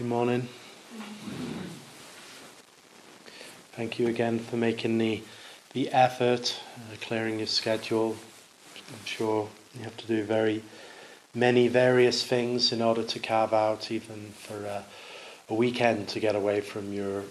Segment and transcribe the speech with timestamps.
[0.00, 0.48] Good morning.
[3.72, 5.22] Thank you again for making the
[5.74, 8.16] the effort, uh, clearing your schedule.
[8.76, 10.62] I'm sure you have to do very
[11.34, 14.84] many various things in order to carve out even for a,
[15.50, 17.24] a weekend to get away from your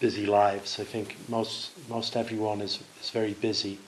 [0.00, 0.78] busy lives.
[0.78, 3.78] I think most most everyone is is very busy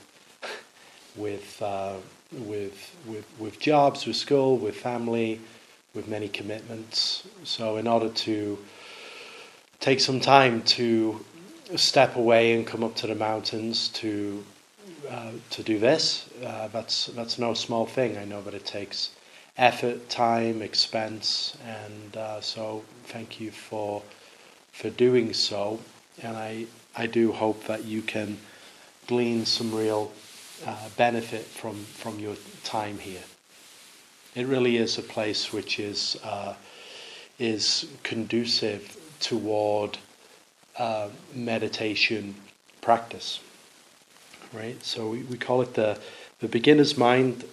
[1.15, 1.93] with uh,
[2.33, 5.39] with with with jobs, with school, with family
[5.95, 7.27] with many commitments.
[7.43, 8.57] So, in order to
[9.79, 11.23] take some time to
[11.75, 14.43] step away and come up to the mountains to
[15.09, 18.17] uh, to do this, uh, that's that's no small thing.
[18.17, 19.11] I know that it takes
[19.57, 24.01] effort, time, expense, and uh, so thank you for
[24.71, 25.79] for doing so.
[26.21, 28.37] And I I do hope that you can
[29.07, 30.11] glean some real
[30.65, 33.23] uh, benefit from from your time here.
[34.35, 36.55] It really is a place which is uh,
[37.39, 39.97] is conducive toward
[40.77, 42.35] uh, meditation
[42.81, 43.39] practice,
[44.53, 44.83] right?
[44.83, 45.97] So we, we call it the
[46.39, 47.45] the beginner's mind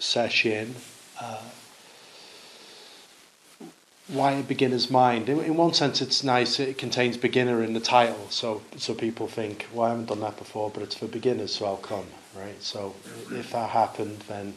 [0.00, 0.72] sesshin.
[1.20, 1.42] Uh,
[4.08, 5.30] why a beginner's mind?
[5.30, 6.60] In, in, one sense, it's nice.
[6.60, 10.38] It contains beginner in the title, so so people think, "Well, I haven't done that
[10.38, 12.62] before, but it's for beginners, so I'll come." Right.
[12.62, 12.94] So
[13.30, 14.54] if that happened, then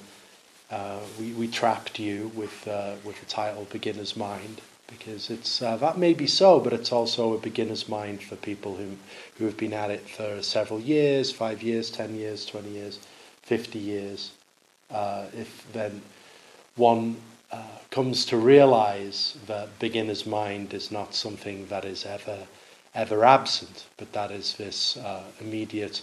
[0.70, 5.78] uh, we, we trapped you with, uh, with the title Beginner's Mind because it's, uh,
[5.78, 8.98] that may be so, but it's also a beginner's mind for people who,
[9.38, 13.00] who have been at it for several years, five years, ten years, twenty years,
[13.42, 14.32] fifty years.
[14.90, 16.02] Uh, if then
[16.76, 17.18] one
[17.52, 22.48] uh, comes to realize that beginner's mind is not something that is ever
[22.96, 24.98] ever absent, but that is this
[25.40, 26.02] immediate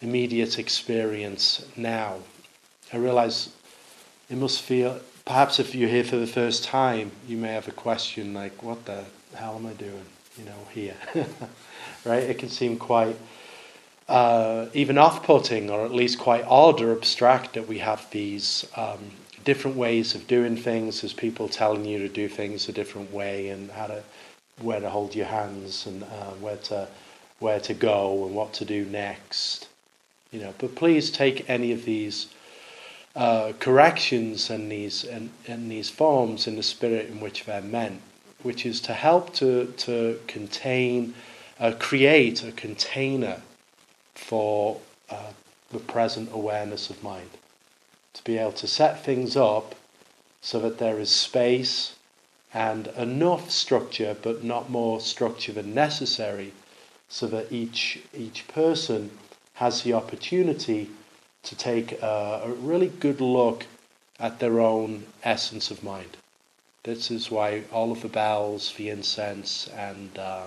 [0.00, 2.18] immediate experience now.
[2.92, 3.50] I realize
[4.30, 7.72] it must feel perhaps if you're here for the first time you may have a
[7.72, 10.06] question like what the hell am i doing
[10.38, 10.96] you know here?
[12.04, 12.22] Right?
[12.22, 13.16] It can seem quite
[14.08, 19.10] uh, even off-putting or at least quite odd or abstract that we have these um,
[19.42, 21.00] different ways of doing things.
[21.00, 24.04] There's people telling you to do things a different way and how to
[24.60, 26.86] where to hold your hands and uh, where to
[27.40, 29.68] where to go and what to do next.
[30.30, 32.28] You know but please take any of these
[33.16, 38.02] uh, corrections and these and, and these forms in the spirit in which they're meant,
[38.42, 41.14] which is to help to to contain,
[41.58, 43.40] uh, create a container
[44.14, 45.32] for uh,
[45.72, 47.30] the present awareness of mind,
[48.12, 49.74] to be able to set things up
[50.42, 51.94] so that there is space
[52.52, 56.52] and enough structure, but not more structure than necessary,
[57.08, 59.10] so that each each person
[59.54, 60.90] has the opportunity
[61.46, 63.66] to take a, a really good look
[64.20, 66.16] at their own essence of mind.
[66.82, 70.44] This is why all of the bells, the incense, and uh,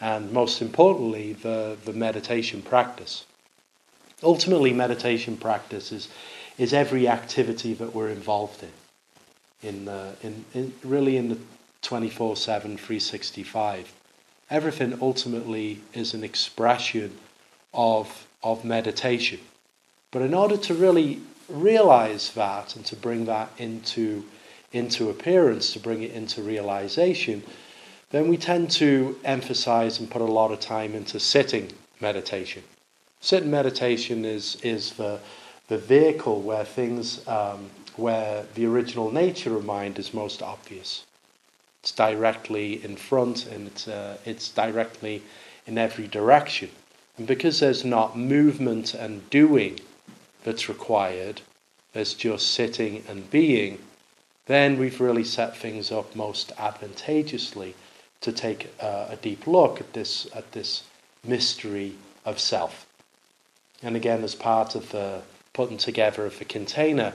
[0.00, 3.24] and most importantly, the, the meditation practice.
[4.22, 6.08] Ultimately, meditation practice is,
[6.58, 11.38] is every activity that we're involved in, in, the, in, in really in the
[11.82, 13.92] 24 7, 365.
[14.50, 17.16] Everything ultimately is an expression
[17.72, 19.40] of, of meditation.
[20.14, 24.24] But in order to really realize that and to bring that into,
[24.72, 27.42] into appearance, to bring it into realization,
[28.12, 32.62] then we tend to emphasize and put a lot of time into sitting meditation.
[33.20, 35.18] Sitting meditation is, is the,
[35.66, 41.06] the vehicle where things, um, where the original nature of mind is most obvious.
[41.82, 45.24] It's directly in front and it's, uh, it's directly
[45.66, 46.70] in every direction.
[47.18, 49.80] And because there's not movement and doing
[50.44, 51.40] that's required
[51.94, 53.78] as just sitting and being,
[54.46, 57.74] then we've really set things up most advantageously
[58.20, 60.84] to take uh, a deep look at this at this
[61.24, 61.94] mystery
[62.24, 62.86] of self.
[63.82, 65.22] And again, as part of the
[65.52, 67.12] putting together of the container,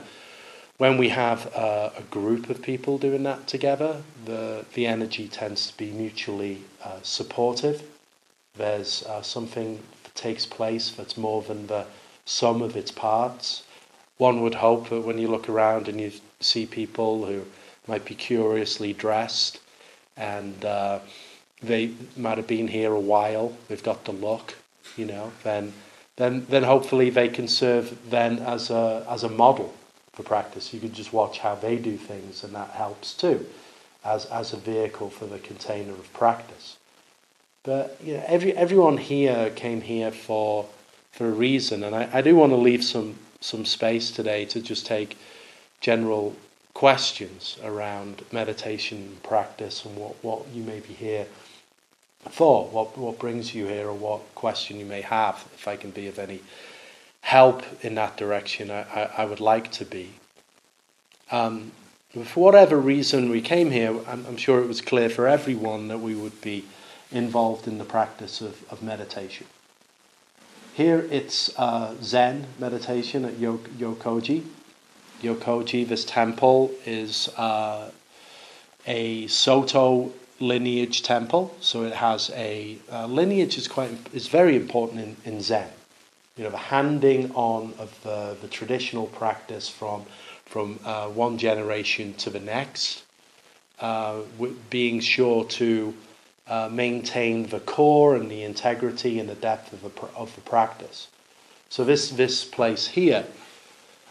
[0.78, 5.70] when we have uh, a group of people doing that together, the the energy tends
[5.70, 7.82] to be mutually uh, supportive.
[8.56, 11.86] There's uh, something that takes place that's more than the
[12.30, 13.64] sum of its parts.
[14.16, 17.44] One would hope that when you look around and you see people who
[17.88, 19.58] might be curiously dressed
[20.16, 21.00] and uh,
[21.60, 24.54] they might have been here a while, they've got the look,
[24.96, 25.72] you know, then
[26.16, 29.74] then then hopefully they can serve then as a as a model
[30.12, 30.72] for practice.
[30.72, 33.46] You can just watch how they do things and that helps too
[34.04, 36.76] as as a vehicle for the container of practice.
[37.64, 40.66] But you know, every everyone here came here for
[41.12, 41.84] for a reason.
[41.84, 45.16] And I, I do want to leave some, some space today to just take
[45.80, 46.36] general
[46.74, 51.26] questions around meditation practice and what, what you may be here
[52.28, 55.46] for, what, what brings you here, or what question you may have.
[55.54, 56.40] If I can be of any
[57.22, 60.10] help in that direction, I, I, I would like to be.
[61.30, 61.72] Um,
[62.24, 66.00] for whatever reason we came here, I'm, I'm, sure it was clear for everyone that
[66.00, 66.64] we would be
[67.12, 69.46] involved in the practice of, of meditation.
[70.80, 74.44] Here it's uh, Zen meditation at Yokoji.
[75.20, 77.90] Yokoji, this temple, is uh,
[78.86, 85.00] a Soto lineage temple, so it has a uh, lineage is quite is very important
[85.00, 85.68] in, in Zen.
[86.38, 90.06] You know, the handing on of the, the traditional practice from
[90.46, 93.02] from uh, one generation to the next,
[93.80, 94.20] uh,
[94.70, 95.94] being sure to
[96.50, 101.08] uh, maintain the core and the integrity and the depth of the, of the practice.
[101.68, 103.24] So this, this place here,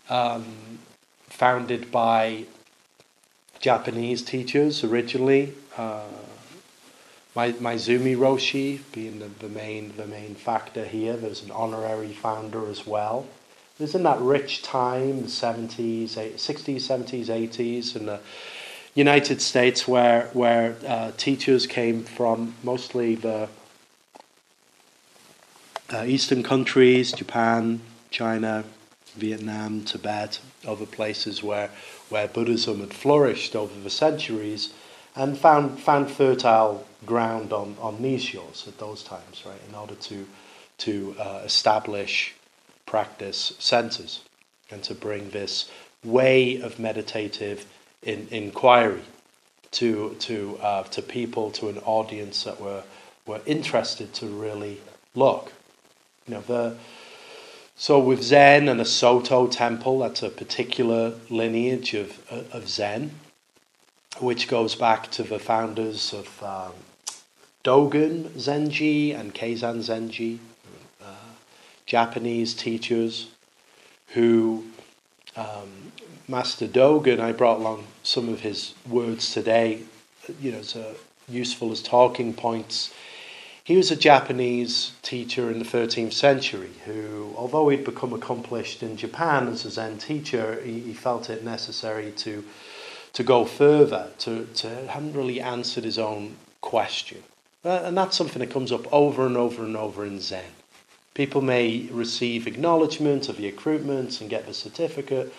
[0.10, 0.80] um,
[1.28, 2.46] founded by
[3.60, 6.06] Japanese teachers originally, uh,
[7.36, 11.18] Maezumi Roshi being the, the, main, the main factor here.
[11.18, 13.28] There's an honorary founder as well.
[13.78, 18.20] There's in that rich time, the 70s, 60s, 70s, 80s, and the
[18.96, 23.50] United States where, where uh, teachers came from mostly the
[25.92, 28.64] uh, eastern countries, Japan, China,
[29.16, 31.70] Vietnam, Tibet, other places where,
[32.10, 34.74] where Buddhism had flourished over the centuries
[35.16, 39.96] and found, found fertile ground on, on these shores at those times, right, in order
[39.96, 40.28] to,
[40.80, 42.36] to uh, establish
[42.86, 44.22] practice centers
[44.72, 45.70] and to bring this
[46.04, 47.66] way of meditative
[48.04, 49.02] in, inquiry
[49.72, 52.84] to to uh, to people to an audience that were
[53.26, 54.80] were interested to really
[55.16, 55.54] look.
[56.28, 56.78] You know the
[57.76, 63.12] so with Zen and a Soto temple, that's a particular lineage of of Zen,
[64.20, 66.74] which goes back to the founders of um,
[67.64, 70.40] Dogen Zenji and Keizan Zenji,
[71.02, 71.34] uh,
[71.86, 73.30] Japanese teachers
[74.14, 74.64] who
[75.36, 75.92] um,
[76.30, 79.82] Master Dogen, I brought along some of his words today,
[80.40, 80.94] you know, so
[81.28, 82.94] useful as talking points.
[83.64, 88.96] He was a Japanese teacher in the 13th century who, although he'd become accomplished in
[88.96, 92.46] Japan as a Zen teacher, he, he felt it necessary to,
[93.14, 97.24] to go further, to, to hadn't really answered his own question.
[97.66, 100.44] Uh, and that's something that comes up over and over and over in Zen.
[101.16, 105.34] People may receive acknowledgement of the accruements and get the certificate,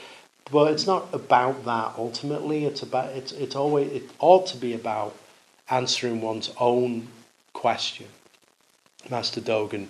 [0.51, 2.65] but it's not about that ultimately.
[2.65, 5.17] It's about it's it's always it ought to be about
[5.71, 7.09] answering one's own
[7.53, 8.07] question.
[9.09, 9.87] Master Dogen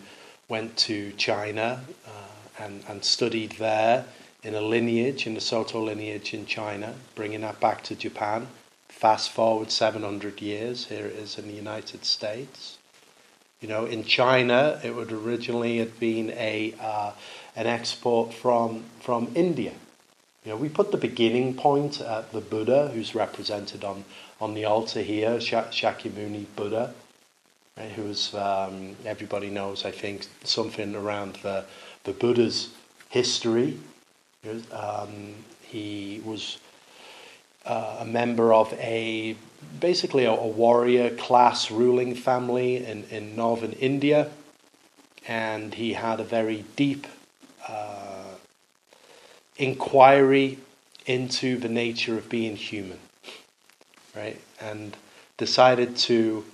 [0.48, 4.04] went to China uh, and and studied there
[4.42, 8.48] in a lineage in the Soto lineage in China, bringing that back to Japan.
[8.88, 12.78] Fast forward 700 years, here it is in the United States.
[13.60, 17.12] You know, in China, it would originally have been a uh,
[17.56, 19.72] an export from from India
[20.44, 24.04] you know, we put the beginning point at the Buddha, who's represented on,
[24.40, 26.94] on the altar here, Shakyamuni Buddha,
[27.76, 31.64] right, who is, um, everybody knows, I think, something around the,
[32.04, 32.70] the Buddha's
[33.10, 33.78] history.
[34.72, 36.56] Um, he was
[37.66, 39.36] uh, a member of a
[39.78, 44.30] basically a, a, warrior class ruling family in, in northern India,
[45.28, 47.06] and he had a very deep
[47.68, 48.09] uh,
[49.60, 50.58] inquiry
[51.06, 52.98] into the nature of being human,
[54.16, 54.40] right?
[54.60, 54.96] And
[55.36, 56.44] decided to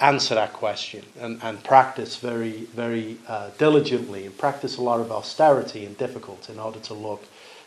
[0.00, 5.12] answer that question and, and practice very, very uh, diligently and practice a lot of
[5.12, 7.24] austerity and difficulty in order to look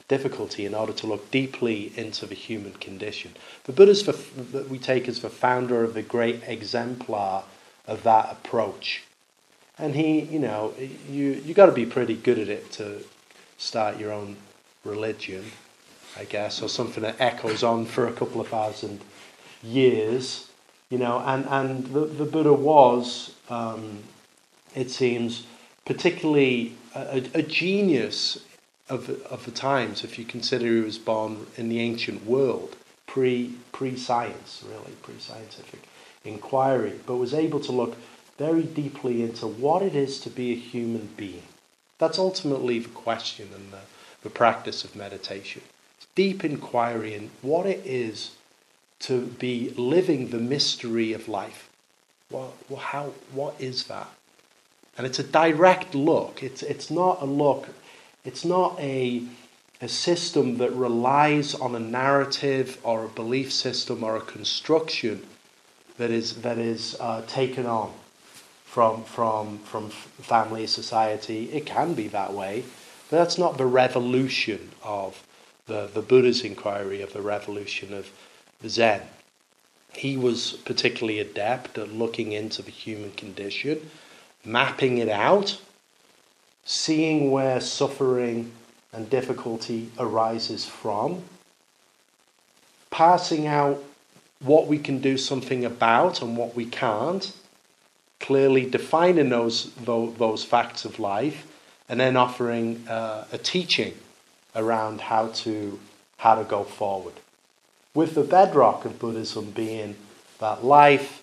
[0.07, 3.31] difficulty in order to look deeply into the human condition.
[3.63, 7.43] The Buddha's that we take as the founder of the great exemplar
[7.87, 9.03] of that approach.
[9.79, 10.75] And he, you know,
[11.09, 13.03] you you got to be pretty good at it to
[13.57, 14.35] start your own
[14.83, 15.43] religion,
[16.17, 19.01] I guess, or something that echoes on for a couple of thousand
[19.63, 20.49] years,
[20.89, 24.03] you know, and, and the, the Buddha was, um,
[24.75, 25.47] it seems,
[25.85, 28.45] particularly a, a, genius
[28.89, 32.75] of, of the times, if you consider he was born in the ancient world,
[33.07, 35.81] pre, pre-science, really, pre-scientific
[36.23, 37.95] inquiry, but was able to look
[38.37, 41.43] very deeply into what it is to be a human being
[41.97, 43.79] that's ultimately the question and the,
[44.23, 45.61] the practice of meditation.
[45.97, 48.31] It's deep inquiry in what it is
[48.99, 51.69] to be living the mystery of life.
[52.29, 54.09] Well, how, what is that?
[54.97, 56.41] And it's a direct look.
[56.41, 57.69] It's, it's not a look,
[58.23, 59.23] it's not a,
[59.81, 65.25] a system that relies on a narrative or a belief system or a construction
[65.97, 67.93] that is, that is uh, taken on
[68.75, 71.49] from, from, from family, society.
[71.53, 72.65] It can be that way,
[73.09, 75.25] but that's not the revolution of
[75.65, 78.11] the, the Buddha's inquiry, of the revolution of
[78.67, 79.03] Zen.
[79.93, 83.91] He was particularly adept at looking into the human condition,
[84.43, 85.57] mapping it out,
[86.65, 88.51] seeing where suffering
[88.91, 91.23] and difficulty arises from,
[92.91, 93.81] passing out
[94.41, 97.31] what we can do something about and what we can't,
[98.19, 101.45] clearly defining those, those, facts of life,
[101.89, 103.93] and then offering uh, a teaching
[104.55, 105.79] around how to,
[106.17, 107.13] how to go forward.
[107.93, 109.95] With the bedrock of Buddhism being
[110.39, 111.21] that life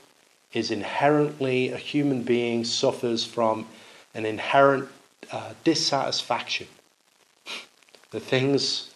[0.53, 3.67] is inherently, a human being suffers from
[4.15, 4.89] an inherent
[5.31, 6.67] uh, dissatisfaction
[8.13, 8.91] the things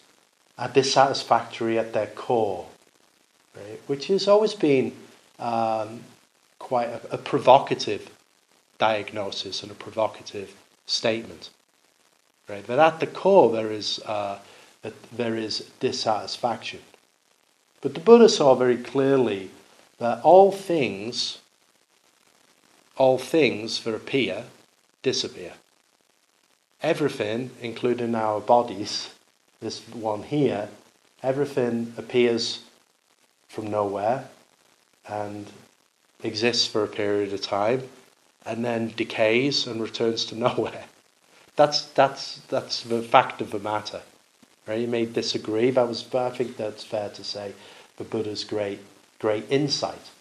[0.57, 2.65] are dissatisfactory at their core,
[3.55, 3.81] right?
[3.87, 4.93] which has always been
[5.39, 6.01] um,
[6.67, 8.09] quite a, a, provocative
[8.77, 10.53] diagnosis and a provocative
[10.85, 11.49] statement.
[12.49, 12.65] Right?
[12.67, 14.39] But at the core, there is, uh,
[15.11, 16.81] there is dissatisfaction.
[17.81, 19.51] But the Buddha saw very clearly
[19.97, 21.39] that all things,
[22.97, 24.43] all things that appear,
[25.01, 25.53] disappear
[26.81, 29.09] everything, including our bodies,
[29.59, 30.69] this one here,
[31.23, 32.63] everything appears
[33.47, 34.29] from nowhere
[35.07, 35.47] and
[36.27, 37.83] exists for a period of time
[38.45, 40.85] and then decays and returns to nowhere.
[41.55, 44.01] That's, that's, that's the fact of the matter.
[44.67, 44.81] Right?
[44.81, 47.53] You may disagree, was, but I think that's fair to say
[47.97, 48.79] the Buddha's great,
[49.19, 50.11] great insight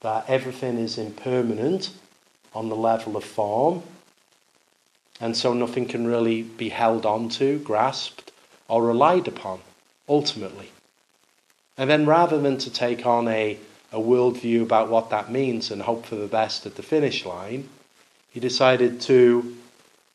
[0.00, 1.90] that everything is impermanent
[2.54, 3.82] on the level of form
[5.20, 8.32] and so nothing can really be held onto, grasped,
[8.68, 9.60] or relied upon,
[10.08, 10.70] ultimately.
[11.76, 13.58] And then rather than to take on a,
[13.92, 17.68] a worldview about what that means and hope for the best at the finish line,
[18.30, 19.56] he decided to,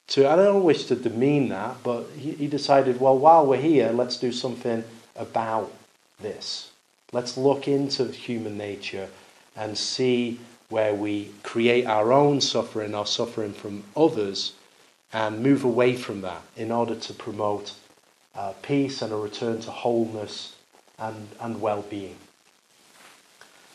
[0.07, 3.91] to I don't wish to demean that, but he, he decided, well, while we're here,
[3.91, 4.83] let's do something
[5.15, 5.71] about
[6.19, 6.71] this.
[7.11, 9.09] Let's look into human nature
[9.55, 10.39] and see
[10.69, 14.53] where we create our own suffering or suffering from others
[15.13, 17.73] and move away from that in order to promote
[18.35, 20.55] uh, peace and a return to wholeness
[20.99, 22.17] and, and well being.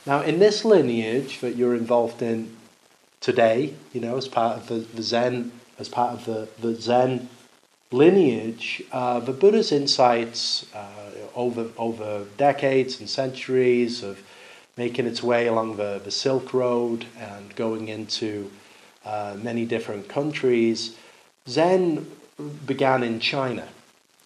[0.06, 2.56] Now, in this lineage that you're involved in
[3.20, 7.28] today, you know, as part of the, the Zen, as part of the, the Zen
[7.92, 14.22] lineage, uh, the Buddha's insights uh, over, over decades and centuries of
[14.76, 18.50] making its way along the, the Silk Road and going into
[19.04, 20.96] uh, many different countries
[21.48, 22.10] Zen
[22.66, 23.66] began in China,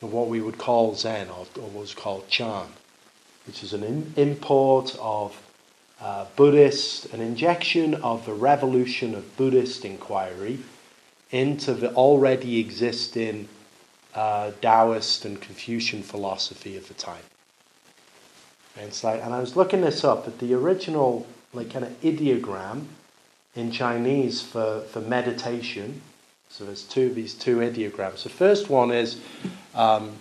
[0.00, 2.66] what we would call Zen, or, or what was called Chan,
[3.46, 5.40] which is an import of
[6.00, 10.58] uh, Buddhist, an injection of the revolution of Buddhist inquiry
[11.30, 13.48] into the already existing
[14.14, 17.22] uh, Taoist and Confucian philosophy of the time.
[18.76, 22.00] And it's like, and I was looking this up, at the original, like, kind of
[22.02, 22.86] ideogram
[23.54, 26.02] in Chinese for, for meditation
[26.54, 28.22] so there's two of these two ideograms.
[28.22, 29.18] The first one is
[29.74, 30.12] um,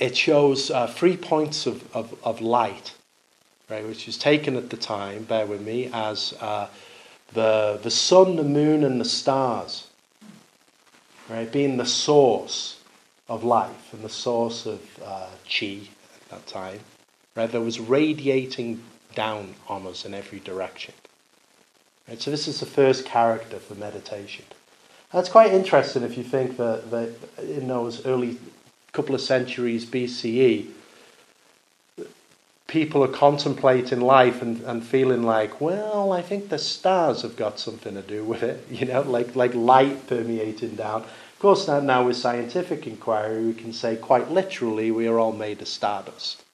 [0.00, 2.94] it shows uh, three points of, of, of, light,
[3.68, 6.68] right, which was taken at the time, bear with me, as uh,
[7.32, 9.88] the, the sun, the moon, and the stars,
[11.28, 12.80] right, being the source
[13.28, 15.80] of life and the source of uh, chi
[16.14, 16.80] at that time,
[17.34, 18.82] right, that was radiating
[19.14, 20.94] down on us in every direction.
[22.08, 24.44] Right, so this is the first character for meditation.
[25.12, 28.38] That's quite interesting if you think that, that in those early
[28.92, 30.68] couple of centuries BCE,
[32.68, 37.58] people are contemplating life and, and feeling like, well, I think the stars have got
[37.58, 41.02] something to do with it, you know, like, like light permeating down.
[41.02, 45.32] Of course, now, now with scientific inquiry, we can say quite literally we are all
[45.32, 46.44] made of stardust,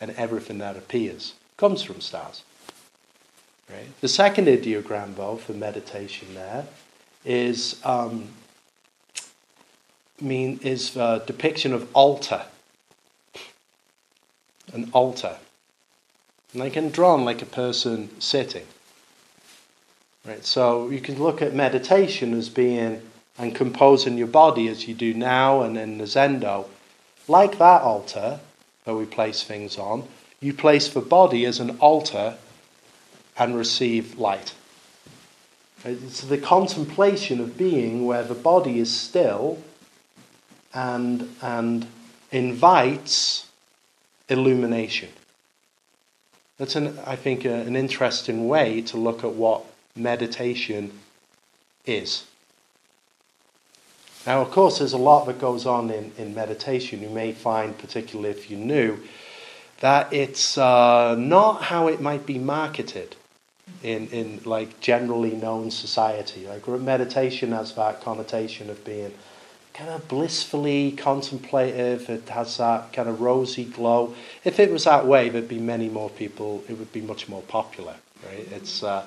[0.00, 2.42] and everything that appears comes from stars.
[3.70, 3.88] Right?
[4.00, 6.66] The second ideogram, though, for meditation there
[7.24, 8.28] is um,
[10.20, 12.44] mean is a depiction of altar,
[14.72, 15.38] an altar,
[16.54, 18.64] and they can drawn like a person sitting.
[20.24, 23.02] Right, so you can look at meditation as being
[23.36, 26.66] and composing your body as you do now and in the Zendo,
[27.28, 28.40] like that altar
[28.84, 30.06] where we place things on.
[30.40, 32.38] You place the body as an altar
[33.36, 34.54] and receive light.
[35.84, 39.58] It's the contemplation of being where the body is still
[40.72, 41.86] and, and
[42.30, 43.48] invites
[44.28, 45.10] illumination.
[46.58, 49.64] That's, an, I think, an interesting way to look at what
[49.96, 50.92] meditation
[51.84, 52.24] is.
[54.26, 57.02] Now, of course, there's a lot that goes on in, in meditation.
[57.02, 58.98] You may find, particularly if you're new,
[59.80, 63.16] that it's uh, not how it might be marketed
[63.82, 66.46] in, in like generally known society.
[66.46, 69.12] Like meditation has that connotation of being
[69.74, 72.08] kind of blissfully contemplative.
[72.08, 74.14] It has that kind of rosy glow.
[74.44, 76.64] If it was that way, there'd be many more people.
[76.68, 78.48] It would be much more popular, right?
[78.52, 79.06] It's, uh,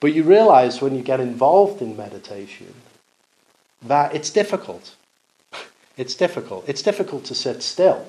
[0.00, 2.74] but you realize when you get involved in meditation
[3.82, 4.96] that it's difficult.
[5.98, 6.68] It's difficult.
[6.68, 8.06] It's difficult to sit still.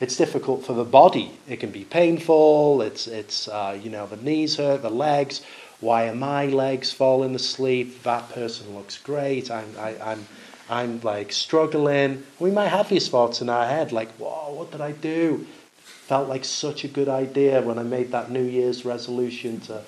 [0.00, 1.32] It's difficult for the body.
[1.46, 2.80] It can be painful.
[2.80, 5.42] It's, it's uh, you know, the knees hurt, the legs.
[5.82, 8.04] Why are my legs falling asleep?
[8.04, 9.50] That person looks great.
[9.50, 10.26] I'm, I, I'm,
[10.70, 12.22] I'm like struggling.
[12.38, 15.44] We might have these thoughts in our head, like, whoa, what did I do?
[15.80, 19.82] Felt like such a good idea when I made that New Year's resolution to,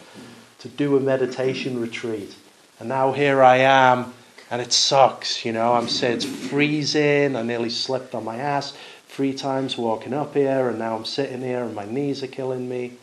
[0.58, 2.34] to do a meditation retreat.
[2.80, 4.14] And now here I am,
[4.50, 5.74] and it sucks, you know.
[5.74, 7.36] I'm saying it's freezing.
[7.36, 11.40] I nearly slipped on my ass three times walking up here, and now I'm sitting
[11.40, 12.94] here and my knees are killing me.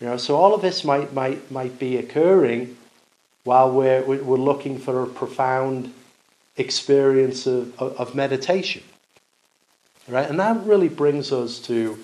[0.00, 2.76] You know, so all of this might might might be occurring
[3.44, 5.92] while we're we're looking for a profound
[6.56, 8.82] experience of, of meditation,
[10.08, 10.28] right?
[10.28, 11.98] And that really brings us to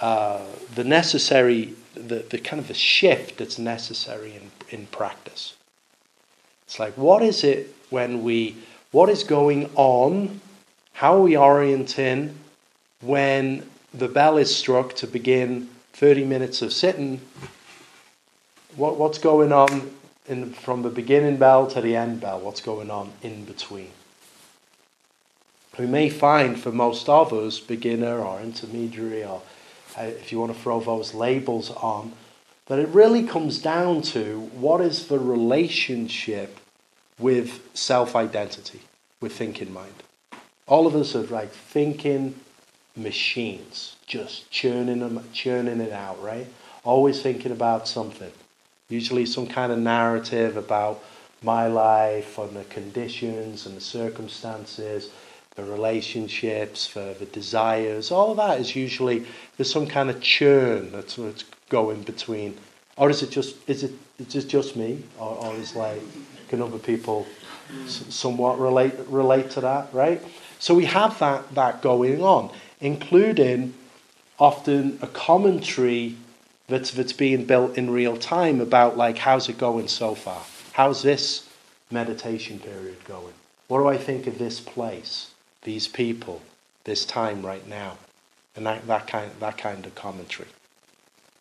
[0.00, 5.54] uh, the necessary, the, the kind of the shift that's necessary in in practice.
[6.66, 8.56] It's like what is it when we
[8.90, 10.40] what is going on?
[10.94, 12.34] How are we orienting
[13.00, 17.20] when the bell is struck to begin 30 minutes of sitting,
[18.76, 19.90] what, what's going on
[20.26, 22.40] in, from the beginning bell to the end bell?
[22.40, 23.90] What's going on in between?
[25.78, 29.42] We may find for most of us, beginner or intermediary, or
[29.98, 32.12] uh, if you want to throw those labels on,
[32.66, 36.58] that it really comes down to what is the relationship
[37.18, 38.80] with self identity,
[39.20, 39.94] with thinking mind.
[40.66, 42.34] All of us are like thinking
[42.96, 46.46] machines, just churning them, churning it out, right?
[46.84, 48.32] Always thinking about something.
[48.88, 51.02] Usually some kind of narrative about
[51.42, 55.10] my life and the conditions and the circumstances,
[55.56, 58.10] the relationships, the, the desires.
[58.10, 59.26] All of that is usually
[59.56, 62.56] there's some kind of churn that's, that's going between.
[62.96, 66.00] Or is it just is it is it just me, or, or is like
[66.48, 67.26] can other people
[67.86, 70.22] somewhat relate relate to that, right?
[70.58, 72.50] So we have that that going on
[72.82, 73.72] including
[74.38, 76.16] often a commentary
[76.66, 80.42] that's, that's being built in real time about like how's it going so far?
[80.72, 81.48] How's this
[81.90, 83.32] meditation period going?
[83.68, 85.30] What do I think of this place,
[85.62, 86.42] these people,
[86.84, 87.96] this time right now?
[88.56, 90.48] And that, that, kind, that kind of commentary.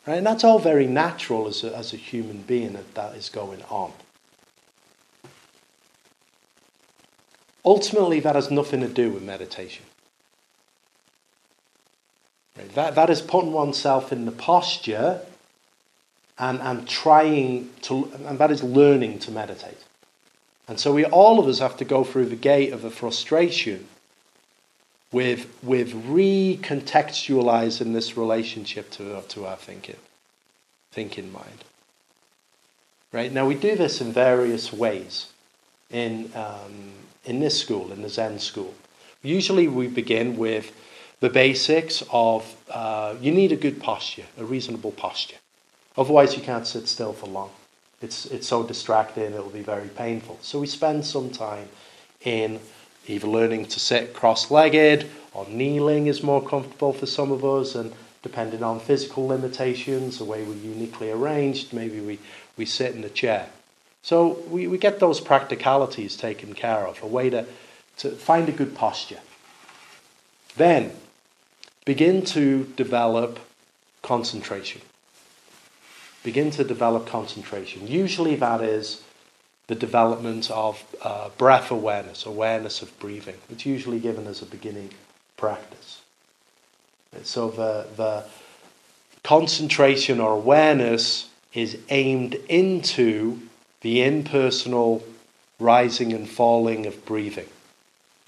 [0.07, 0.17] Right?
[0.17, 3.63] And that's all very natural as a, as a human being that that is going
[3.63, 3.91] on.
[7.65, 9.85] Ultimately, that has nothing to do with meditation.
[12.69, 15.21] That, that is putting oneself in the posture
[16.37, 19.77] and, and trying to, and that is learning to meditate.
[20.67, 23.87] And so we all of us have to go through the gate of a frustration
[25.11, 29.97] with, with recontextualizing this relationship to, to our thinking,
[30.91, 31.65] thinking mind.
[33.11, 33.31] Right?
[33.31, 35.27] Now we do this in various ways
[35.89, 36.93] in, um,
[37.25, 38.73] in this school, in the Zen school.
[39.21, 40.71] Usually we begin with
[41.21, 45.37] the basics of uh, you need a good posture, a reasonable posture.
[45.95, 47.51] Otherwise, you can't sit still for long.
[48.01, 50.39] It's, it's so distracting, it'll be very painful.
[50.41, 51.69] So, we spend some time
[52.21, 52.59] in
[53.07, 57.75] either learning to sit cross legged or kneeling is more comfortable for some of us,
[57.75, 62.17] and depending on physical limitations, the way we're uniquely arranged, maybe we,
[62.57, 63.47] we sit in a chair.
[64.01, 67.45] So, we, we get those practicalities taken care of, a way to,
[67.97, 69.19] to find a good posture.
[70.57, 70.91] Then,
[71.85, 73.39] begin to develop
[74.01, 74.81] concentration.
[76.23, 77.87] Begin to develop concentration.
[77.87, 79.03] Usually, that is
[79.67, 83.37] the development of uh, breath awareness, awareness of breathing.
[83.49, 84.91] It's usually given as a beginning
[85.37, 86.01] practice.
[87.23, 88.25] So, the, the
[89.23, 93.39] concentration or awareness is aimed into
[93.81, 95.03] the impersonal
[95.59, 97.47] rising and falling of breathing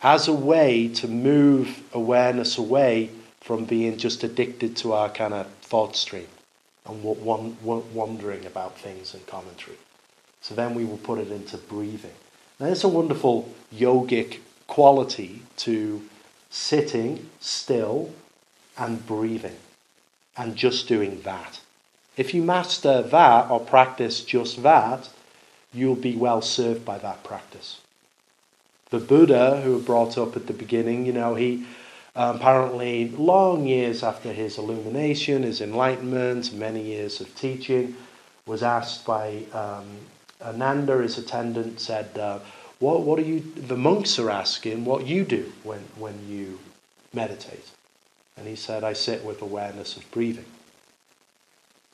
[0.02, 3.10] as a way to move awareness away
[3.44, 6.28] from being just addicted to our kind of thought stream
[6.86, 9.78] and wondering about things and commentary.
[10.42, 12.16] So then we will put it into breathing.
[12.60, 16.02] Now, it's a wonderful yogic quality to
[16.50, 18.14] sitting still
[18.78, 19.58] and breathing
[20.38, 21.60] and just doing that.
[22.16, 25.10] If you master that or practice just that,
[25.74, 27.82] you'll be well served by that practice.
[28.90, 31.66] The Buddha, who brought up at the beginning, you know, he
[32.16, 37.96] apparently, long years after his illumination, his enlightenment, many years of teaching,
[38.46, 39.86] was asked by um,
[40.42, 42.40] Ananda, his attendant, said, uh,
[42.80, 46.60] what, what are you, the monks are asking what you do when, when you
[47.14, 47.72] meditate.
[48.36, 50.46] And he said, I sit with awareness of breathing.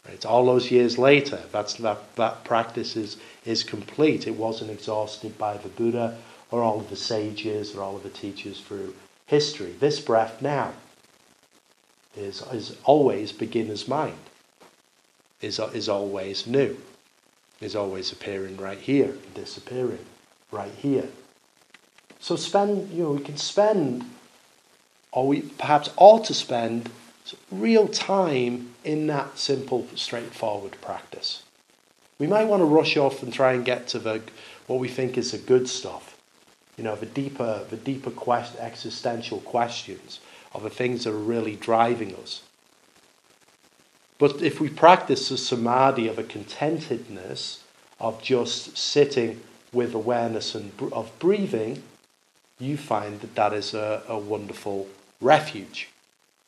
[0.07, 0.25] Right?
[0.25, 4.25] All those years later, that's, that, that practice is, is complete.
[4.25, 6.17] It wasn't exhausted by the Buddha
[6.49, 8.95] or all of the sages or all of the teachers through
[9.29, 9.75] history.
[9.79, 10.73] This breath now
[12.17, 14.17] is, is always beginner's mind,
[15.39, 16.75] is, is always new,
[17.61, 20.05] is always appearing right here, disappearing
[20.51, 21.07] right here.
[22.19, 24.03] So spend, you know, we can spend,
[25.11, 26.89] or we perhaps ought to spend
[27.51, 31.43] real time in that simple, straightforward practice.
[32.17, 34.21] We might want to rush off and try and get to the
[34.65, 36.08] what we think is the good stuff,
[36.79, 40.21] you know, the deeper, the deeper quest, existential questions
[40.53, 42.41] of the things that are really driving us.
[44.17, 47.63] But if we practice the samadhi of a contentedness,
[47.99, 49.41] of just sitting
[49.73, 51.83] with awareness and of breathing,
[52.59, 54.87] you find that that is a, a wonderful
[55.19, 55.89] refuge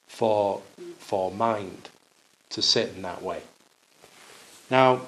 [0.07, 0.61] for,
[0.97, 1.89] for mind
[2.51, 3.41] to sit in that way.
[4.69, 5.01] Now,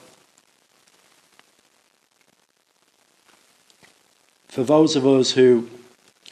[4.53, 5.67] for those of us who,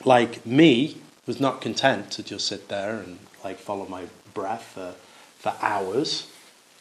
[0.06, 4.04] like me, was not content to just sit there and like follow my
[4.36, 4.94] breath for,
[5.40, 6.28] for hours,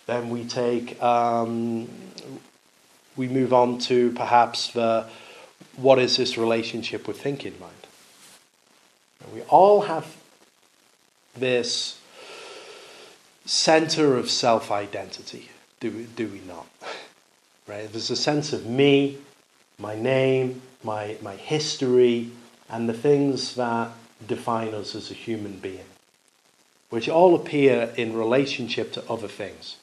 [0.04, 1.88] then we take um,
[3.16, 5.08] we move on to perhaps the
[5.76, 7.72] what is this relationship with thinking mind.
[9.32, 10.18] We all have
[11.34, 11.98] this
[13.46, 15.48] center of self identity,
[15.80, 16.66] do we, do we not?
[17.66, 17.90] Right?
[17.92, 19.18] There's a sense of me,
[19.78, 22.30] my name, my, my history,
[22.68, 23.90] and the things that
[24.26, 25.84] define us as a human being,
[26.90, 29.76] which all appear in relationship to other things.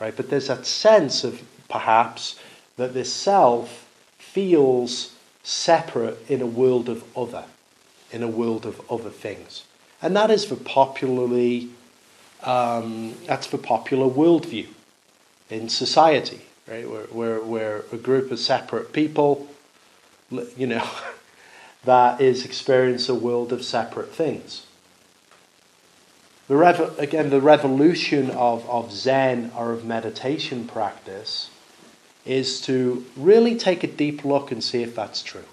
[0.00, 0.16] Right?
[0.16, 2.38] But there's that sense of perhaps
[2.76, 7.44] that this self feels separate in a world of other,
[8.12, 9.64] in a world of other things.
[10.02, 11.70] And that is for popularly,
[12.42, 14.68] um, that's for popular worldview
[15.48, 16.88] in society, right?
[16.88, 19.48] We're, we're, we're a group of separate people
[20.30, 20.88] you know,
[21.84, 24.66] that is experience a world of separate things.
[26.48, 31.50] The rev- again, the revolution of, of Zen or of meditation practice
[32.24, 35.44] is to really take a deep look and see if that's true.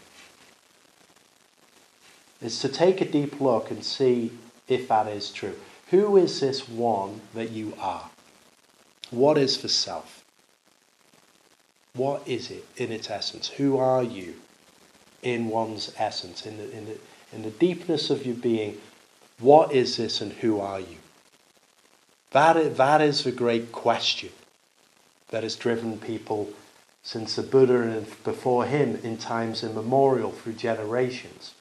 [2.42, 4.32] Is to take a deep look and see
[4.68, 5.56] if that is true.
[5.90, 8.10] Who is this one that you are?
[9.12, 10.24] What is the self?
[11.96, 13.50] What is it in its essence?
[13.50, 14.36] Who are you?
[15.24, 16.98] In one's essence, in the, in the,
[17.34, 18.78] in the deepness of your being.
[19.40, 20.98] What is this and who are you?
[22.32, 24.30] That is, that is the great question
[25.30, 26.50] that has driven people
[27.04, 31.54] since the Buddha and before him in times immemorial through generations.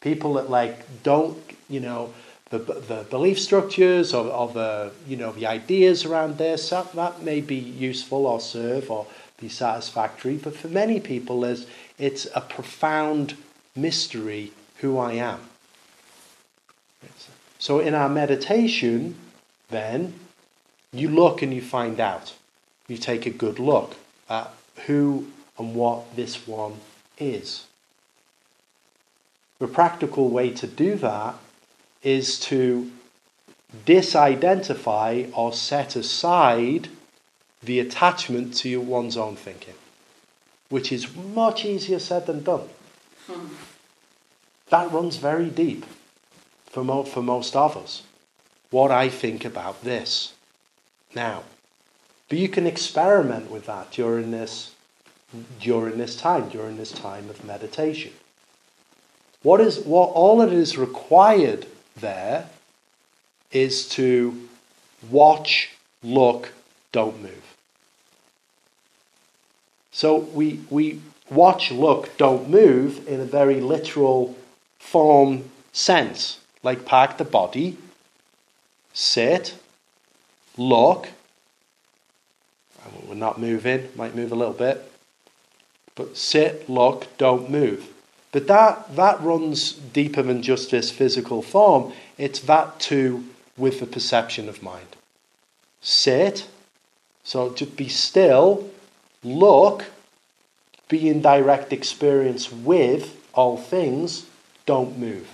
[0.00, 2.12] People that like don't, you know,
[2.50, 7.22] the, the belief structures or, or the, you know, the ideas around this, that, that
[7.22, 9.06] may be useful or serve or
[9.40, 11.66] be satisfactory, but for many people there's
[12.02, 13.36] it's a profound
[13.76, 15.38] mystery who I am.
[17.60, 19.14] So in our meditation,
[19.70, 20.14] then,
[20.92, 22.34] you look and you find out.
[22.88, 23.94] You take a good look
[24.28, 24.52] at
[24.86, 26.80] who and what this one
[27.18, 27.66] is.
[29.60, 31.36] The practical way to do that
[32.02, 32.90] is to
[33.86, 36.88] disidentify or set aside
[37.62, 39.74] the attachment to one's own thinking
[40.72, 42.66] which is much easier said than done.
[43.26, 43.48] Hmm.
[44.70, 45.84] That runs very deep
[46.64, 48.04] for, mo- for most of us.
[48.70, 50.32] What I think about this
[51.14, 51.42] now.
[52.30, 54.74] But you can experiment with that during this,
[55.60, 58.14] during this time, during this time of meditation.
[59.42, 61.66] What is what all that is required
[62.00, 62.48] there
[63.50, 64.48] is to
[65.10, 65.68] watch,
[66.02, 66.52] look,
[66.92, 67.51] don't move.
[69.92, 71.00] So we, we
[71.30, 74.36] watch, look, don't move in a very literal
[74.78, 77.76] form sense, like park the body,
[78.92, 79.54] sit,
[80.56, 81.08] look.
[82.84, 84.90] Uh, we're not moving, might move a little bit.
[85.94, 87.88] But sit, look, don't move.
[88.32, 91.92] But that, that runs deeper than just this physical form.
[92.16, 93.26] It's that too
[93.58, 94.96] with the perception of mind.
[95.82, 96.48] Sit,
[97.22, 98.70] so to be still,
[99.24, 99.84] look,
[100.88, 104.26] be in direct experience with all things,
[104.66, 105.28] don't move.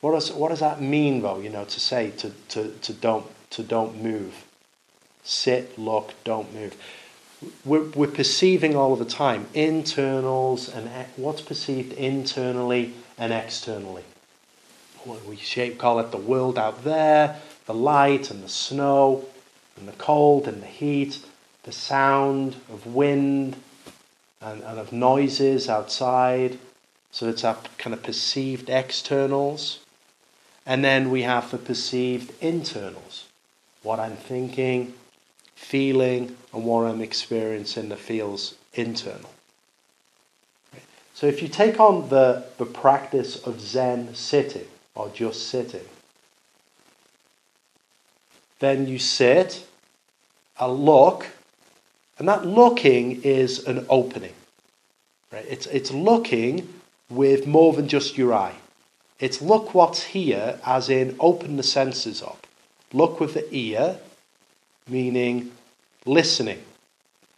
[0.00, 3.26] What does, what does that mean, though, you know, to say to, to, to, don't,
[3.50, 4.44] to don't move?
[5.22, 6.76] Sit, look, don't move.
[7.64, 14.04] We're, we're perceiving all of the time internals and what's perceived internally and externally.
[15.04, 19.24] What We shape, call it the world out there, the light and the snow,
[19.76, 21.18] and the cold and the heat,
[21.64, 23.56] the sound of wind
[24.40, 26.58] and, and of noises outside.
[27.10, 29.80] So it's our kind of perceived externals.
[30.66, 33.24] And then we have the perceived internals
[33.84, 34.94] what I'm thinking,
[35.54, 39.30] feeling, and what I'm experiencing that feels internal.
[41.12, 45.84] So if you take on the, the practice of Zen sitting, or just sitting,
[48.58, 49.66] then you sit,
[50.58, 51.26] a look,
[52.18, 54.34] and that looking is an opening.
[55.32, 55.46] Right?
[55.48, 56.72] It's, it's looking
[57.10, 58.54] with more than just your eye.
[59.18, 62.46] It's look what's here, as in open the senses up.
[62.92, 63.98] Look with the ear,
[64.88, 65.52] meaning
[66.04, 66.62] listening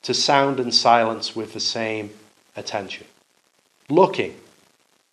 [0.02, 2.10] to sound and silence with the same
[2.54, 3.06] attention.
[3.88, 4.36] Looking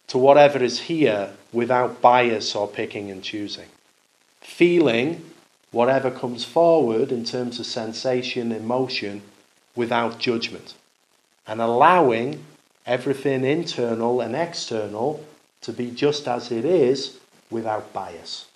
[0.08, 3.68] to whatever is here without bias or picking and choosing.
[4.42, 5.24] Feeling
[5.72, 9.22] whatever comes forward in terms of sensation, emotion,
[9.76, 10.76] without judgment.
[11.48, 12.44] And allowing
[12.86, 15.26] everything internal and external
[15.62, 17.18] to be just as it is
[17.50, 18.48] without bias.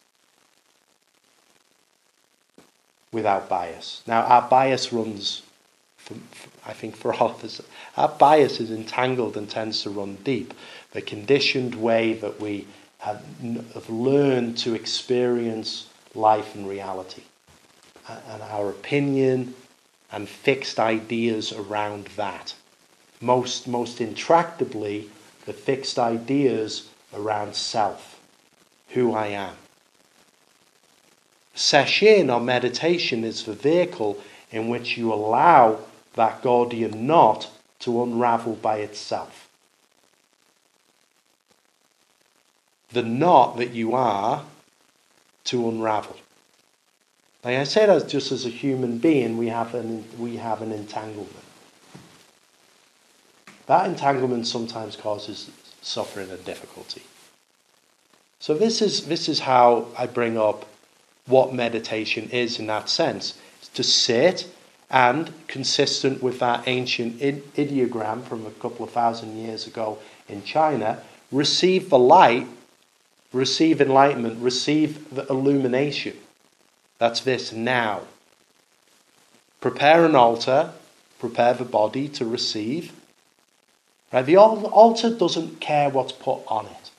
[3.12, 4.04] Without bias.
[4.06, 5.42] Now, our bias runs,
[6.66, 7.62] I think, for all of us,
[7.96, 10.54] our bias is entangled and tends to run deep.
[10.92, 12.68] The conditioned way that we
[13.00, 13.24] have,
[13.74, 17.24] have learned to experience life and reality,
[18.08, 19.54] and our opinion
[20.12, 22.54] and fixed ideas around that.
[23.20, 25.10] Most, most intractably,
[25.46, 28.20] the fixed ideas around self,
[28.90, 29.56] who I am.
[31.56, 35.80] Sesshin or meditation is the vehicle in which you allow
[36.14, 39.50] that Gordian knot to unravel by itself.
[42.92, 44.46] The knot that you are
[45.46, 46.18] to unravel.
[47.48, 50.74] Like I said, as just as a human being, we have an, we have an
[50.74, 51.32] entanglement.
[53.68, 55.50] That entanglement sometimes causes
[55.82, 57.04] suffering and difficulty.
[58.42, 60.66] So this is, this is how I bring up
[61.26, 63.40] what meditation is in that sense.
[63.60, 64.54] It's to sit
[64.90, 71.02] and, consistent with that ancient ideogram from a couple of thousand years ago in China,
[71.32, 72.46] receive the light,
[73.32, 76.18] receive enlightenment, receive the illumination.
[76.98, 78.02] That's this now.
[79.62, 80.72] Prepare an altar,
[81.20, 82.92] prepare the body to receive,
[84.12, 84.26] Right?
[84.26, 86.92] The altar doesn't care what's put on it.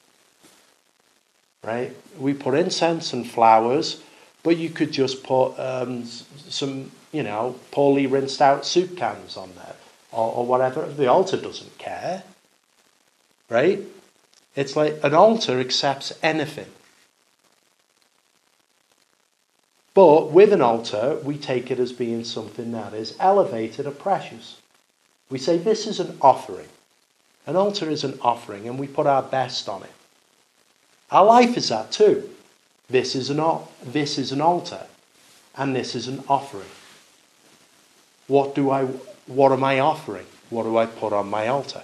[1.64, 1.96] Right?
[2.18, 4.02] We put incense and flowers,
[4.42, 9.50] but you could just put um, some, you know, poorly rinsed out soup cans on
[9.56, 9.74] there
[10.12, 10.86] or, or whatever.
[10.86, 12.22] The altar doesn't care.
[13.48, 13.80] Right?
[14.54, 16.70] It's like an altar accepts anything.
[19.98, 24.60] But with an altar, we take it as being something that is elevated or precious.
[25.28, 26.68] We say this is an offering.
[27.48, 29.90] An altar is an offering, and we put our best on it.
[31.10, 32.30] Our life is that too.
[32.88, 33.44] This is an,
[33.82, 34.86] this is an altar,
[35.56, 36.70] and this is an offering.
[38.28, 38.84] What do I?
[39.26, 40.26] What am I offering?
[40.48, 41.82] What do I put on my altar?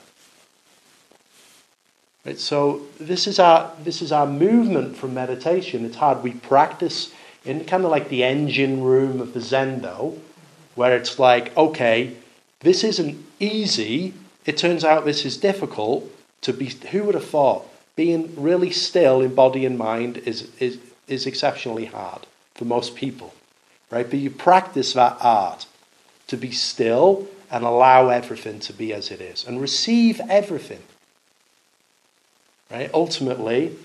[2.24, 5.84] Right, so this is our this is our movement from meditation.
[5.84, 6.22] It's hard.
[6.22, 7.12] We practice
[7.44, 10.18] in kind of like the engine room of the Zendo,
[10.74, 12.16] where it's like, okay,
[12.60, 14.14] this isn't easy,
[14.46, 16.10] it turns out this is difficult
[16.42, 16.66] to be.
[16.90, 21.86] Who would have thought being really still in body and mind is, is, is exceptionally
[21.86, 23.34] hard for most people,
[23.90, 24.08] right?
[24.08, 25.66] But you practice that art
[26.26, 30.82] to be still and allow everything to be as it is and receive everything,
[32.70, 32.90] right?
[32.92, 33.76] Ultimately,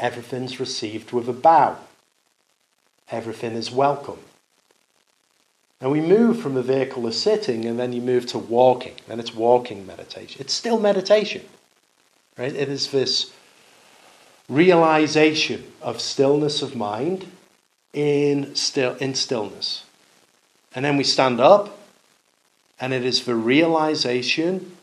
[0.00, 1.76] everything's received with a bow,
[3.10, 4.18] everything is welcome.
[5.80, 8.94] And we move from the vehicle of sitting and then you move to walking.
[9.06, 10.40] Then it's walking meditation.
[10.40, 11.42] It's still meditation.
[12.36, 12.54] Right?
[12.54, 13.32] It is this
[14.48, 17.26] realization of stillness of mind
[17.92, 19.84] in still in stillness.
[20.74, 21.78] And then we stand up
[22.80, 24.76] and it is the realization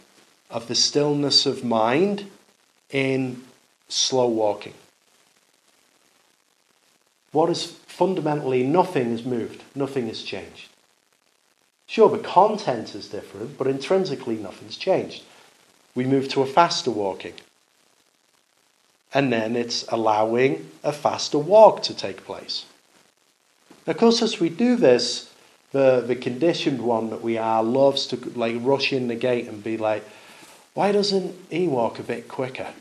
[0.50, 2.30] of the stillness of mind
[2.90, 3.44] in
[3.90, 4.74] slow walking.
[7.32, 10.68] What is fundamentally nothing has moved, nothing has changed.
[11.88, 15.24] Sure, the content is different, but intrinsically nothing's changed.
[15.96, 17.36] We move to a faster walking.
[19.14, 22.66] And then it's allowing a faster walk to take place.
[23.88, 25.32] Of course, as we do this,
[25.72, 29.64] the, the conditioned one that we are loves to like rush in the gate and
[29.64, 30.04] be like,
[30.74, 32.74] why doesn't he walk a bit quicker?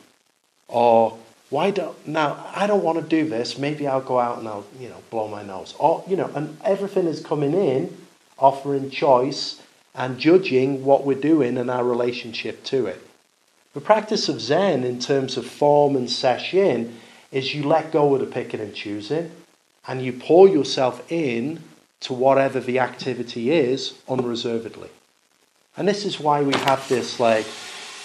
[0.67, 1.19] Or
[1.51, 4.67] why don't now I don't want to do this, maybe I'll go out and I'll,
[4.79, 5.75] you know, blow my nose.
[5.79, 7.97] Or you know, and everything is coming in,
[8.39, 9.61] offering choice
[9.95, 13.07] and judging what we're doing and our relationship to it.
[13.75, 16.93] The practice of Zen in terms of form and sesshin
[17.31, 19.31] is you let go of the picking and choosing
[19.87, 21.63] and you pour yourself in
[22.01, 24.91] to whatever the activity is unreservedly.
[25.77, 27.47] And this is why we have this, like,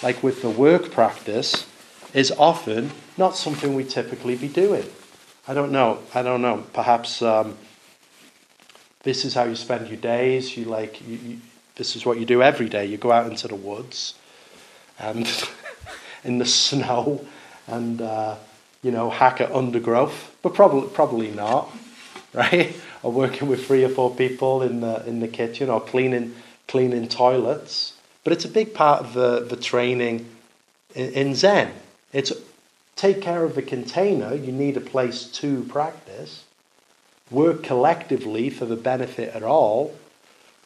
[0.02, 1.66] like with the work practice,
[2.14, 4.84] is often not something we typically be doing.
[5.46, 5.98] I don't know.
[6.14, 6.64] I don't know.
[6.72, 7.56] Perhaps um,
[9.02, 10.56] this is how you spend your days.
[10.56, 11.38] You like you, you,
[11.76, 12.86] this is what you do every day.
[12.86, 14.14] You go out into the woods
[14.98, 15.26] and
[16.24, 17.24] in the snow
[17.66, 18.36] and uh,
[18.82, 21.70] you know hack at undergrowth, but probably probably not,
[22.34, 22.74] right?
[23.02, 26.34] or working with three or four people in the in the kitchen or cleaning
[26.68, 27.94] cleaning toilets.
[28.24, 30.28] But it's a big part of the, the training
[30.94, 31.72] in, in Zen.
[32.12, 32.32] It's
[32.96, 34.34] take care of the container.
[34.34, 36.44] You need a place to practice.
[37.30, 39.94] Work collectively for the benefit of all.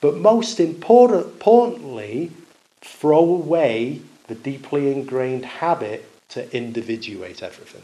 [0.00, 2.32] But most important, importantly,
[2.80, 7.82] throw away the deeply ingrained habit to individuate everything.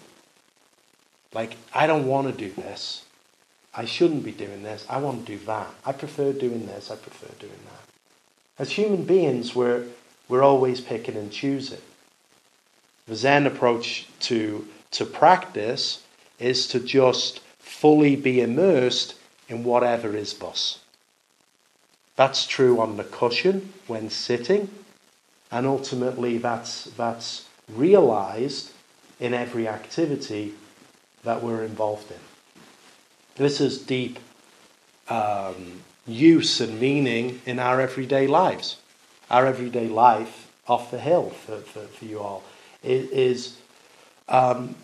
[1.33, 3.05] Like, I don't want to do this.
[3.75, 4.85] I shouldn't be doing this.
[4.89, 5.69] I want to do that.
[5.85, 6.91] I prefer doing this.
[6.91, 8.63] I prefer doing that.
[8.63, 9.87] As human beings, we're,
[10.29, 11.79] we're always picking and choosing.
[13.11, 16.01] The Zen approach to, to practice
[16.39, 19.17] is to just fully be immersed
[19.49, 20.79] in whatever is bus.
[22.15, 24.71] That's true on the cushion when sitting,
[25.51, 28.71] and ultimately that's, that's realized
[29.19, 30.55] in every activity
[31.25, 32.21] that we're involved in.
[33.35, 34.21] This is deep
[35.09, 38.77] um, use and meaning in our everyday lives.
[39.29, 42.45] Our everyday life off the hill for, for, for you all
[42.83, 43.57] is,
[44.29, 44.75] um,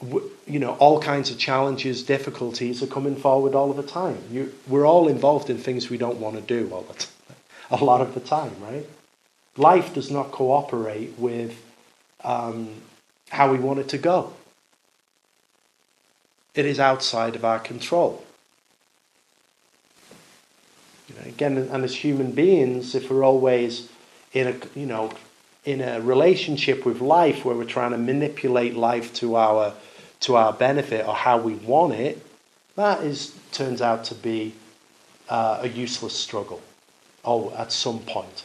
[0.00, 4.18] w- you know, all kinds of challenges, difficulties are coming forward all of the time.
[4.30, 7.36] You, we're all involved in things we don't want to do all the time,
[7.70, 8.86] a lot of the time, right?
[9.56, 11.60] Life does not cooperate with
[12.22, 12.68] um,
[13.30, 14.32] how we want it to go
[16.58, 18.24] it is outside of our control.
[21.08, 23.88] You know, again, and as human beings, if we're always
[24.34, 25.12] in a you know
[25.68, 29.74] in a relationship with life where we're trying to manipulate life to our
[30.20, 32.20] to our benefit or how we want it,
[32.74, 34.52] that is turns out to be
[35.28, 36.60] uh, a useless struggle.
[37.24, 38.44] Oh, at some point.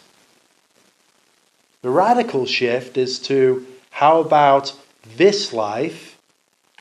[1.82, 4.74] The radical shift is to how about
[5.18, 6.18] this life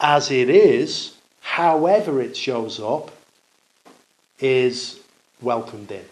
[0.00, 3.11] as it is however it shows up,
[4.40, 4.98] is
[5.40, 6.05] welcomed in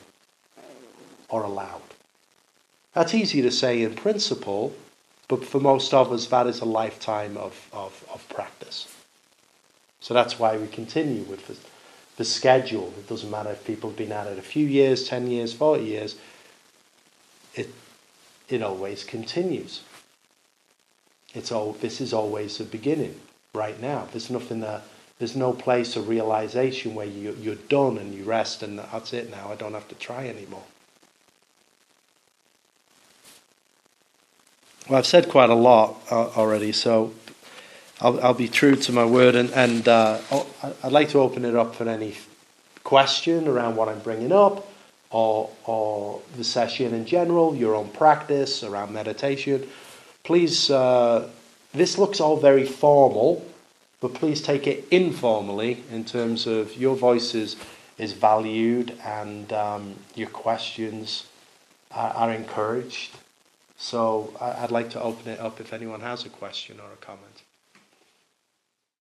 [1.28, 1.79] or allowed.
[2.92, 4.74] That's easy to say in principle,
[5.28, 8.92] but for most of us, that is a lifetime of, of, of practice.
[10.00, 11.56] So that's why we continue with the,
[12.16, 12.92] the schedule.
[12.98, 15.84] It doesn't matter if people have been at it a few years, 10 years, 40
[15.84, 16.16] years,
[17.54, 17.68] it,
[18.48, 19.82] it always continues.
[21.32, 23.20] It's all, this is always the beginning
[23.54, 24.08] right now.
[24.10, 24.82] There's nothing that
[25.18, 29.30] there's no place of realization where you, you're done and you rest and that's it
[29.30, 29.52] now.
[29.52, 30.64] I don't have to try anymore.
[34.90, 37.14] Well, I've said quite a lot uh, already, so
[38.00, 39.36] I'll, I'll, be true to my word.
[39.36, 40.18] And, and uh,
[40.82, 42.16] I'd like to open it up for any
[42.82, 44.68] question around what I'm bringing up
[45.12, 49.64] or, or the sesshin in general, your own practice around meditation.
[50.24, 51.28] Please, uh,
[51.72, 53.46] this looks all very formal
[54.00, 57.54] but please take it informally in terms of your voice is,
[57.96, 61.26] is valued and um, your questions
[61.92, 63.19] are, are encouraged.
[63.82, 67.29] So I'd like to open it up if anyone has a question or a comment.